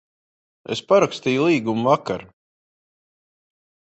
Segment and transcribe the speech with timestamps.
[0.75, 2.25] Es parakstīju līgumu vakar.